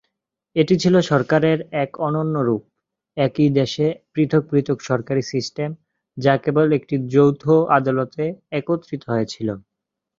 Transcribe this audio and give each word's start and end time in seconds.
এটি 0.55 0.75
ছিল 0.77 0.95
সরকারের 1.11 1.59
এক 1.83 1.91
অনন্য 2.07 2.35
রূপ, 2.39 2.63
একই 3.17 3.49
দেশে 3.59 3.85
পৃথক 4.13 4.43
পৃথক 4.51 4.77
সরকারী 4.89 5.23
সিস্টেম 5.31 5.69
যা 6.17 6.33
কেবল 6.43 6.67
একটি 6.77 6.95
যৌথ 7.13 7.43
আদালতে 7.77 8.23
একত্রিত 8.59 9.01
হয়েছিল। 9.09 9.49